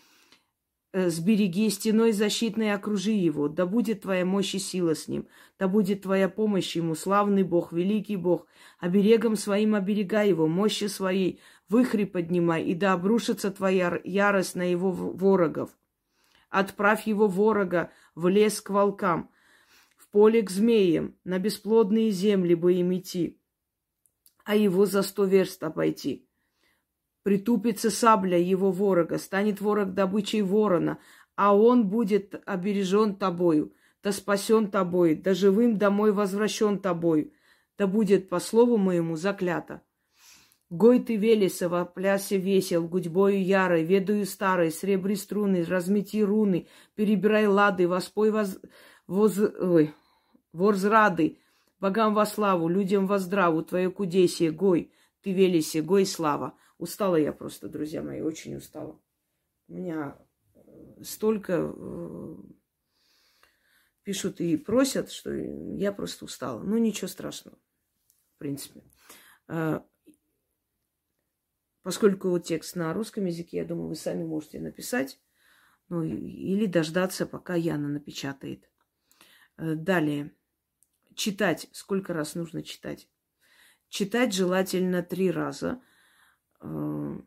э, 0.93 1.09
сбереги, 1.09 1.71
стеной 1.71 2.11
защитной 2.11 2.75
окружи 2.75 3.13
его, 3.13 3.47
да 3.47 3.65
будет 3.65 4.03
твоя 4.03 4.25
мощь 4.27 4.57
и 4.57 4.59
сила 4.59 4.97
с 4.97 5.07
ним, 5.07 5.29
да 5.57 5.69
будет 5.69 6.03
твоя 6.03 6.29
помощь 6.29 6.75
ему, 6.75 6.97
славный 6.97 7.45
Бог, 7.45 7.73
великий 7.73 8.17
Бог, 8.17 8.49
оберегом 8.81 9.37
своим 9.37 9.77
оберегай 9.77 10.31
его, 10.31 10.49
мощи 10.49 10.89
своей, 10.89 11.39
выхри 11.69 12.07
поднимай, 12.07 12.65
и 12.65 12.75
да 12.75 12.95
обрушится 12.95 13.53
твоя 13.53 14.01
ярость 14.03 14.57
на 14.57 14.69
его 14.69 14.91
ворогов. 14.91 15.71
Отправь 16.51 17.07
его 17.07 17.29
ворога 17.29 17.93
в 18.17 18.27
лес 18.27 18.61
к 18.61 18.71
волкам, 18.71 19.31
в 19.97 20.09
поле 20.09 20.43
к 20.43 20.51
змеям, 20.51 21.15
на 21.23 21.39
бесплодные 21.39 22.11
земли 22.11 22.57
бы 22.57 22.75
им 22.75 22.93
идти 22.93 23.39
а 24.45 24.55
его 24.57 24.87
за 24.87 25.03
сто 25.03 25.25
верст 25.25 25.63
обойти. 25.63 26.29
Притупится 27.23 27.91
сабля 27.91 28.39
его 28.39 28.71
ворога, 28.71 29.19
станет 29.19 29.61
ворог 29.61 29.95
добычей 29.95 30.43
ворона, 30.43 30.99
а 31.37 31.57
он 31.57 31.89
будет 31.89 32.41
обережен 32.47 33.17
тобою, 33.17 33.75
да 34.03 34.13
спасен 34.13 34.71
тобой, 34.71 35.15
да 35.15 35.35
живым 35.35 35.79
домой 35.79 36.13
возвращен 36.13 36.79
тобою, 36.79 37.33
да 37.79 37.87
будет 37.87 38.29
по 38.29 38.39
слову 38.41 38.77
моему 38.77 39.17
заклято. 39.17 39.83
Гой 40.71 40.99
ты 40.99 41.17
велеса, 41.17 41.69
во 41.69 41.85
плясе 41.85 42.37
весел, 42.37 42.87
гудьбою 42.89 43.43
ярой, 43.43 43.85
ведаю 43.85 44.27
старой, 44.27 44.71
сребри 44.71 45.15
струны, 45.15 45.65
размети 45.65 46.23
руны, 46.23 46.69
перебирай 46.95 47.47
лады, 47.47 47.87
воспой 47.87 48.31
воз... 48.31 48.59
воз... 49.07 49.39
Ой, 49.39 49.95
ворзрады, 50.53 51.39
Богам 51.81 52.15
во 52.15 52.27
славу, 52.27 52.69
людям 52.69 53.07
во 53.07 53.19
здраву, 53.19 53.63
твое 53.63 53.91
кудесие, 53.91 54.51
гой, 54.51 54.93
ты 55.23 55.33
велиси, 55.33 55.79
гой, 55.79 56.07
слава. 56.07 56.57
Устала 56.79 57.17
я 57.17 57.33
просто, 57.33 57.69
друзья 57.69 58.03
мои, 58.03 58.21
очень 58.21 58.57
устала. 58.57 59.01
У 59.69 59.75
меня 59.75 60.19
э, 60.55 61.03
столько 61.03 61.73
э, 61.75 62.37
пишут 64.03 64.41
и 64.41 64.57
просят, 64.57 65.11
что 65.11 65.33
я 65.33 65.93
просто 65.93 66.27
устала. 66.27 66.63
Ну, 66.63 66.77
ничего 66.79 67.09
страшного, 67.09 67.59
в 68.35 68.39
принципе. 68.39 68.83
Э, 69.49 69.81
поскольку 71.83 72.39
текст 72.39 72.77
на 72.77 72.93
русском 72.93 73.25
языке, 73.25 73.59
я 73.59 73.65
думаю, 73.65 73.89
вы 73.89 73.95
сами 73.95 74.25
можете 74.25 74.61
написать, 74.61 75.21
ну, 75.89 76.03
или 76.03 76.67
дождаться, 76.67 77.27
пока 77.27 77.55
Яна 77.55 77.89
напечатает. 77.89 78.71
Далее 79.57 80.35
читать, 81.15 81.69
сколько 81.73 82.13
раз 82.13 82.35
нужно 82.35 82.63
читать. 82.63 83.09
читать 83.89 84.33
желательно 84.33 85.03
три 85.03 85.31
раза. 85.31 85.81
Э, 86.61 87.19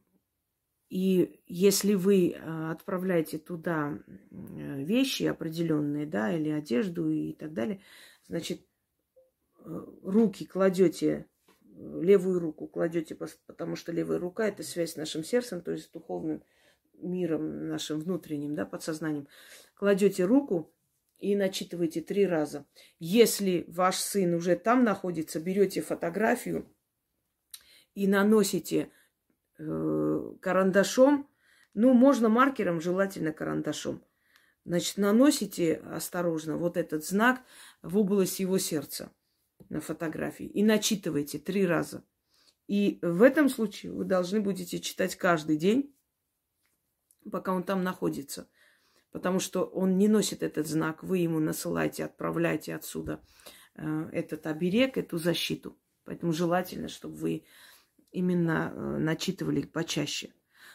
и 0.89 1.41
если 1.47 1.93
вы 1.95 2.31
э, 2.31 2.71
отправляете 2.71 3.37
туда 3.37 3.99
вещи 4.31 5.23
определенные, 5.23 6.05
да, 6.05 6.33
или 6.33 6.49
одежду 6.49 7.09
и 7.09 7.33
так 7.33 7.53
далее, 7.53 7.81
значит, 8.27 8.61
руки 9.65 10.45
кладете, 10.45 11.27
левую 11.77 12.39
руку 12.39 12.67
кладете, 12.67 13.15
потому 13.45 13.75
что 13.75 13.91
левая 13.91 14.19
рука 14.19 14.47
это 14.47 14.63
связь 14.63 14.93
с 14.93 14.97
нашим 14.97 15.23
сердцем, 15.23 15.61
то 15.61 15.71
есть 15.71 15.85
с 15.85 15.89
духовным 15.89 16.43
миром 16.93 17.67
нашим 17.67 17.99
внутренним, 17.99 18.55
да, 18.55 18.65
подсознанием. 18.65 19.27
Кладете 19.75 20.25
руку 20.25 20.73
и 21.19 21.35
начитываете 21.35 22.01
три 22.01 22.25
раза. 22.25 22.65
Если 22.99 23.65
ваш 23.67 23.97
сын 23.97 24.33
уже 24.33 24.55
там 24.55 24.83
находится, 24.83 25.39
берете 25.39 25.81
фотографию 25.81 26.71
и 27.95 28.07
наносите 28.07 28.91
э, 29.57 30.31
карандашом, 30.41 31.29
ну, 31.73 31.93
можно 31.93 32.29
маркером, 32.29 32.81
желательно 32.81 33.33
карандашом. 33.33 34.03
Значит, 34.65 34.97
наносите 34.97 35.75
осторожно 35.75 36.57
вот 36.57 36.75
этот 36.75 37.05
знак 37.05 37.41
в 37.81 37.97
область 37.97 38.39
его 38.39 38.57
сердца 38.57 39.11
на 39.69 39.79
фотографии 39.79 40.45
и 40.45 40.63
начитывайте 40.63 41.39
три 41.39 41.65
раза. 41.65 42.03
И 42.67 42.99
в 43.01 43.21
этом 43.21 43.47
случае 43.47 43.93
вы 43.93 44.03
должны 44.03 44.41
будете 44.41 44.79
читать 44.79 45.15
каждый 45.15 45.57
день, 45.57 45.95
пока 47.31 47.53
он 47.53 47.63
там 47.63 47.83
находится 47.83 48.49
потому 49.17 49.39
что 49.39 49.63
он 49.63 49.97
не 49.97 50.07
носит 50.07 50.43
этот 50.43 50.67
знак. 50.67 51.01
Вы 51.01 51.17
ему 51.17 51.39
насылаете, 51.39 52.05
отправляете 52.05 52.75
отсюда 52.75 53.19
э, 53.73 54.09
этот 54.13 54.45
оберег, 54.45 54.95
эту 54.95 55.17
защиту. 55.17 55.75
Поэтому 56.05 56.33
желательно, 56.33 56.87
чтобы 56.87 57.15
вы 57.15 57.45
именно 58.11 58.71
э, 58.71 58.97
начитывали 58.99 59.63
почаще. 59.63 60.29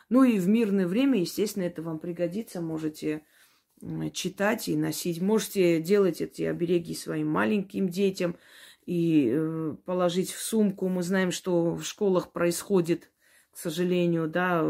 Ну 0.09 0.25
и 0.25 0.41
в 0.41 0.49
мирное 0.49 0.89
время, 0.89 1.21
естественно, 1.21 1.63
это 1.63 1.83
вам 1.83 2.01
пригодится. 2.01 2.61
Можете 2.61 3.25
читать 4.13 4.69
и 4.69 4.77
носить. 4.77 5.23
Можете 5.23 5.81
делать 5.81 6.21
эти 6.21 6.43
обереги 6.43 6.97
своим 6.97 7.29
маленьким 7.29 7.89
детям 7.89 8.37
и 8.87 9.31
э, 9.33 9.77
положить 9.85 10.33
в 10.33 10.43
сумку. 10.43 10.89
Мы 10.89 11.05
знаем, 11.05 11.31
что 11.31 11.77
в 11.77 11.85
школах 11.85 12.33
происходит, 12.33 13.13
к 13.53 13.57
сожалению, 13.57 14.27
да, 14.27 14.65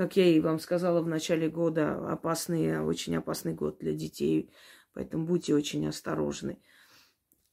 как 0.00 0.16
я 0.16 0.24
и 0.24 0.40
вам 0.40 0.58
сказала 0.60 1.02
в 1.02 1.08
начале 1.08 1.50
года, 1.50 2.10
опасный, 2.10 2.80
очень 2.80 3.14
опасный 3.16 3.52
год 3.52 3.80
для 3.80 3.92
детей. 3.92 4.50
Поэтому 4.94 5.26
будьте 5.26 5.54
очень 5.54 5.86
осторожны. 5.86 6.58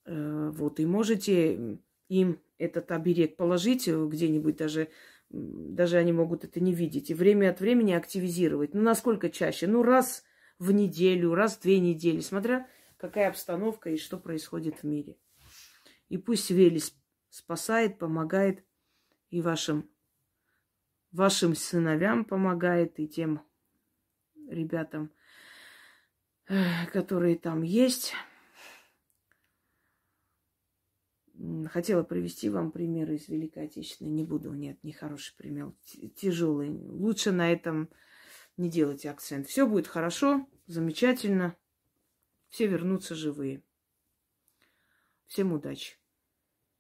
Э, 0.05 0.49
вот, 0.53 0.79
и 0.79 0.86
можете 0.86 1.77
им 2.07 2.39
этот 2.57 2.89
оберег 2.93 3.36
положить 3.36 3.89
где-нибудь 3.89 4.55
даже, 4.55 4.88
даже 5.29 5.97
они 5.97 6.13
могут 6.13 6.45
это 6.45 6.62
не 6.62 6.73
видеть, 6.73 7.10
и 7.10 7.13
время 7.13 7.49
от 7.49 7.60
времени 7.60 7.91
активизировать. 7.91 8.73
Ну, 8.73 8.81
насколько 8.81 9.29
чаще? 9.29 9.67
Ну, 9.67 9.83
раз 9.83 10.23
в 10.57 10.71
неделю, 10.71 11.36
раз 11.36 11.57
в 11.57 11.63
две 11.63 11.81
недели, 11.81 12.21
смотря 12.21 12.65
какая 12.95 13.27
обстановка 13.27 13.89
и 13.89 13.97
что 13.97 14.17
происходит 14.17 14.83
в 14.83 14.83
мире. 14.86 15.17
И 16.07 16.17
пусть 16.17 16.49
Велес 16.49 16.95
спасает, 17.29 17.99
помогает 17.99 18.63
и 19.31 19.41
вашим 19.41 19.89
вашим 21.11 21.55
сыновьям 21.55 22.25
помогает 22.25 22.99
и 22.99 23.07
тем 23.07 23.41
ребятам, 24.47 25.11
которые 26.93 27.37
там 27.37 27.61
есть. 27.63 28.13
Хотела 31.71 32.03
привести 32.03 32.49
вам 32.49 32.71
пример 32.71 33.11
из 33.11 33.27
Великой 33.27 33.65
Отечественной. 33.65 34.11
Не 34.11 34.23
буду, 34.23 34.51
нет, 34.53 34.83
не 34.83 34.91
хороший 34.91 35.35
пример. 35.35 35.71
Тяжелый. 36.15 36.69
Лучше 36.69 37.31
на 37.31 37.51
этом 37.51 37.89
не 38.57 38.69
делайте 38.69 39.11
акцент. 39.11 39.47
Все 39.47 39.67
будет 39.67 39.87
хорошо, 39.87 40.47
замечательно. 40.65 41.55
Все 42.49 42.65
вернутся 42.65 43.13
живые. 43.13 43.61
Всем 45.27 45.53
удачи. 45.53 45.97